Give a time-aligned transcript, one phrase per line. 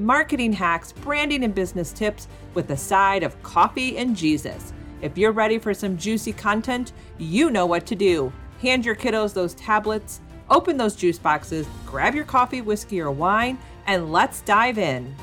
[0.00, 4.72] marketing hacks, branding and business tips with a side of coffee and Jesus.
[5.02, 8.32] If you're ready for some juicy content, you know what to do.
[8.62, 13.58] Hand your kiddos those tablets, open those juice boxes, grab your coffee, whiskey, or wine,
[13.86, 15.14] and let's dive in.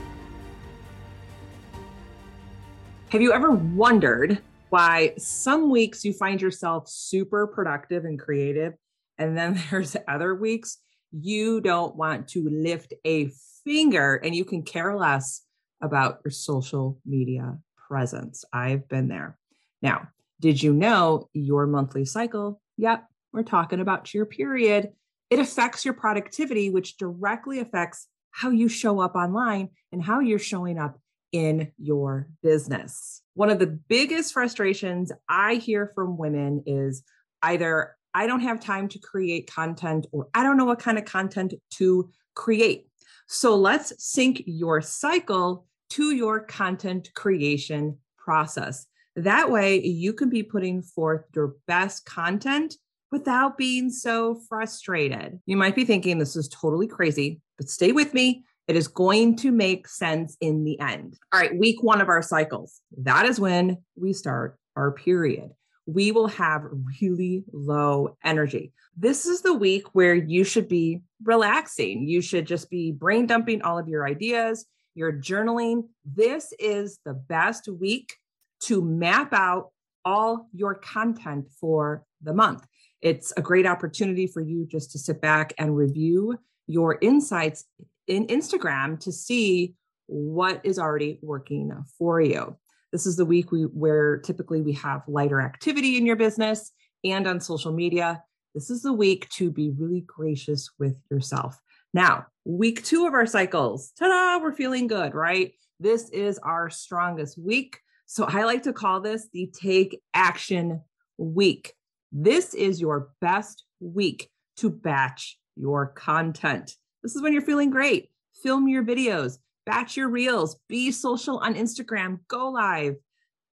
[3.10, 4.40] Have you ever wondered
[4.70, 8.74] why some weeks you find yourself super productive and creative,
[9.18, 10.78] and then there's other weeks
[11.12, 13.32] you don't want to lift a
[13.64, 15.42] finger and you can care less
[15.82, 18.46] about your social media presence?
[18.52, 19.38] I've been there.
[19.82, 22.62] Now, did you know your monthly cycle?
[22.78, 24.92] Yep, we're talking about your period.
[25.30, 30.40] It affects your productivity, which directly affects how you show up online and how you're
[30.40, 31.00] showing up
[31.32, 33.22] in your business.
[33.34, 37.04] One of the biggest frustrations I hear from women is
[37.42, 41.06] either I don't have time to create content or I don't know what kind of
[41.06, 42.88] content to create.
[43.28, 48.88] So let's sync your cycle to your content creation process.
[49.16, 52.74] That way, you can be putting forth your best content
[53.12, 55.40] without being so frustrated.
[55.46, 58.44] You might be thinking this is totally crazy, but stay with me.
[58.68, 61.20] It is going to make sense in the end.
[61.32, 62.82] All right, week one of our cycles.
[62.98, 65.52] That is when we start our period.
[65.88, 66.68] We will have
[67.02, 68.74] really low energy.
[68.96, 72.08] This is the week where you should be relaxing.
[72.08, 74.66] You should just be brain dumping all of your ideas,
[74.96, 75.88] your journaling.
[76.06, 78.16] This is the best week
[78.64, 79.72] to map out
[80.04, 82.66] all your content for the month.
[83.02, 86.38] It's a great opportunity for you just to sit back and review
[86.68, 87.64] your insights
[88.08, 89.76] in Instagram to see
[90.08, 92.58] what is already working for you.
[92.98, 96.72] This is the week we, where typically we have lighter activity in your business
[97.04, 98.24] and on social media.
[98.56, 101.62] This is the week to be really gracious with yourself.
[101.94, 105.54] Now, week two of our cycles, ta da, we're feeling good, right?
[105.80, 107.78] This is our strongest week.
[108.08, 110.82] So I like to call this the take action
[111.20, 111.74] week.
[112.12, 116.74] This is your best week to batch your content.
[117.04, 118.10] This is when you're feeling great.
[118.42, 119.38] Film your videos,
[119.68, 122.96] batch your reels, be social on Instagram, go live,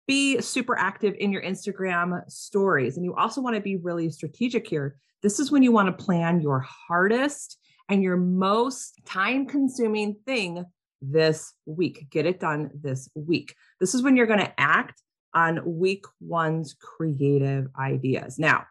[0.07, 2.97] be super active in your Instagram stories.
[2.97, 4.97] And you also want to be really strategic here.
[5.23, 7.59] This is when you want to plan your hardest
[7.91, 10.65] and your most time consuming thing
[11.03, 12.07] this week.
[12.11, 13.55] Get it done this week.
[13.79, 15.03] This is when you're going to act
[15.35, 18.39] on week one's creative ideas.
[18.39, 18.65] Now,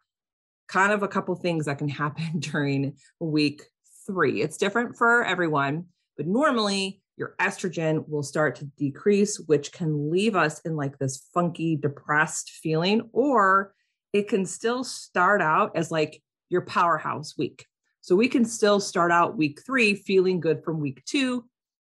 [0.67, 3.61] kind of a couple things that can happen during week
[4.07, 4.41] three.
[4.41, 5.85] It's different for everyone,
[6.17, 11.27] but normally your estrogen will start to decrease, which can leave us in like this
[11.33, 13.73] funky, depressed feeling, or
[14.13, 17.65] it can still start out as like your powerhouse week.
[18.01, 21.45] So we can still start out week three feeling good from week two,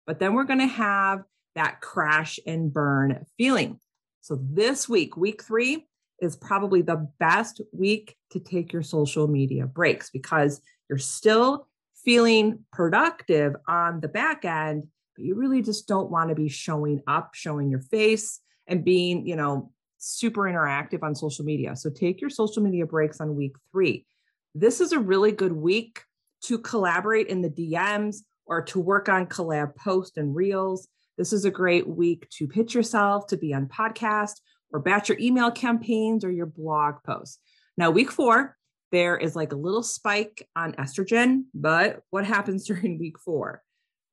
[0.07, 1.23] but then we're going to have
[1.55, 3.79] that crash and burn feeling.
[4.21, 5.87] So this week, week three,
[6.21, 11.67] is probably the best week to take your social media breaks because you're still
[12.05, 17.01] feeling productive on the back end, but you really just don't want to be showing
[17.07, 21.75] up, showing your face, and being, you know, super interactive on social media.
[21.75, 24.05] So take your social media breaks on week three.
[24.53, 26.03] This is a really good week
[26.43, 30.87] to collaborate in the DMs or to work on collab posts and reels.
[31.17, 35.17] This is a great week to pitch yourself, to be on podcast, or batch your
[35.19, 37.39] email campaigns or your blog posts.
[37.77, 38.55] Now, week four,
[38.91, 43.61] there is like a little spike on estrogen, but what happens during week four?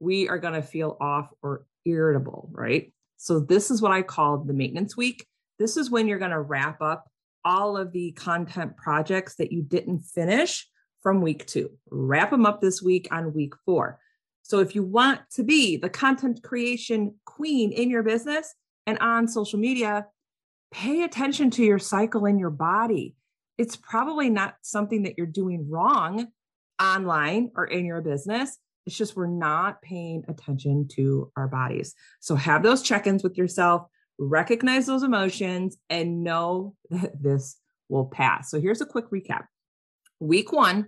[0.02, 2.92] We are going to feel off or irritable, right?
[3.18, 5.27] So, this is what I call the maintenance week.
[5.60, 7.06] This is when you're going to wrap up
[7.44, 10.68] all of the content projects that you didn't finish
[11.03, 11.71] from week two.
[11.88, 14.00] Wrap them up this week on week four.
[14.42, 18.54] So if you want to be the content creation queen in your business
[18.86, 20.06] and on social media,
[20.72, 23.15] pay attention to your cycle in your body.
[23.56, 26.27] It's probably not something that you're doing wrong
[26.82, 28.59] online or in your business.
[28.86, 31.94] It's just we're not paying attention to our bodies.
[32.20, 33.86] So have those check ins with yourself,
[34.18, 37.56] recognize those emotions, and know that this
[37.88, 38.50] will pass.
[38.50, 39.44] So here's a quick recap
[40.20, 40.86] Week one,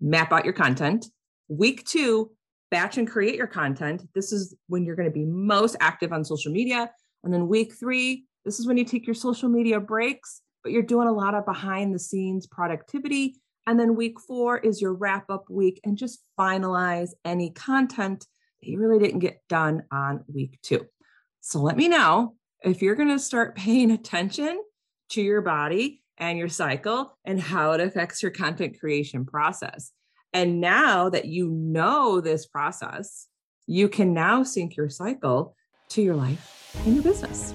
[0.00, 1.06] map out your content.
[1.48, 2.30] Week two,
[2.70, 4.08] batch and create your content.
[4.14, 6.90] This is when you're going to be most active on social media.
[7.24, 10.82] And then week three, This is when you take your social media breaks, but you're
[10.82, 13.36] doing a lot of behind the scenes productivity.
[13.66, 18.26] And then week four is your wrap up week and just finalize any content
[18.60, 20.86] that you really didn't get done on week two.
[21.40, 24.62] So let me know if you're going to start paying attention
[25.10, 29.92] to your body and your cycle and how it affects your content creation process.
[30.32, 33.26] And now that you know this process,
[33.66, 35.54] you can now sync your cycle
[35.90, 37.54] to your life and your business.